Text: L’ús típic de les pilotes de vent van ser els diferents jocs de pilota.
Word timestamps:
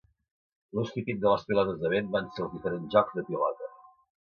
L’ús 0.79 0.89
típic 0.95 1.21
de 1.25 1.35
les 1.35 1.45
pilotes 1.51 1.79
de 1.85 1.95
vent 1.95 2.11
van 2.19 2.33
ser 2.33 2.47
els 2.49 2.59
diferents 2.59 2.93
jocs 3.01 3.19
de 3.21 3.31
pilota. 3.33 3.75